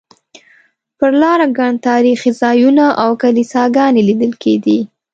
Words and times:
پر 0.97 1.11
لاره 1.21 1.47
ګڼ 1.57 1.71
تاریخي 1.89 2.31
ځایونه 2.41 2.85
او 3.03 3.11
کلیساګانې 3.21 4.01
لیدل 4.09 4.31
کېدې. 4.43 4.79